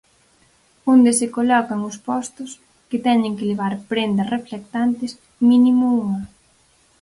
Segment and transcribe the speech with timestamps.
[0.93, 2.49] Onde se colocan os postos,
[2.89, 5.11] que teñen que levar prendas reflectantes,
[5.49, 6.21] mínimo unha.